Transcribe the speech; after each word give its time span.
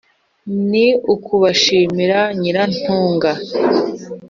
ni 0.69 0.85
ukubashimira 1.13 2.19
nyiratunga 2.39 3.31